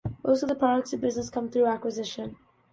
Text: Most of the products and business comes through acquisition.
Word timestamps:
Most 0.23 0.41
of 0.41 0.49
the 0.49 0.55
products 0.55 0.93
and 0.93 1.01
business 1.03 1.29
comes 1.29 1.53
through 1.53 1.67
acquisition. 1.67 2.35